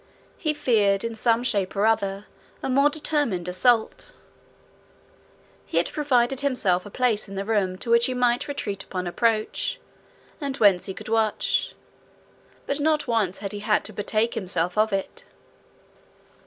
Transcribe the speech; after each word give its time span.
He 0.39 0.55
feared, 0.55 1.03
in 1.03 1.13
some 1.13 1.43
shape 1.43 1.75
or 1.75 1.85
other, 1.85 2.25
a 2.63 2.69
more 2.71 2.89
determined 2.89 3.47
assault. 3.47 4.13
He 5.63 5.77
had 5.77 5.91
provided 5.91 6.39
himself 6.41 6.87
a 6.87 6.89
place 6.89 7.29
in 7.29 7.35
the 7.35 7.45
room, 7.45 7.77
to 7.77 7.91
which 7.91 8.07
he 8.07 8.15
might 8.15 8.47
retreat 8.47 8.83
upon 8.83 9.05
approach, 9.05 9.79
and 10.41 10.57
whence 10.57 10.87
he 10.87 10.95
could 10.95 11.07
watch; 11.07 11.75
but 12.65 12.79
not 12.79 13.05
once 13.07 13.37
had 13.45 13.51
he 13.51 13.59
had 13.59 13.83
to 13.85 13.93
betake 13.93 14.33
himself 14.33 14.73
to 14.73 14.87
it. 14.91 15.25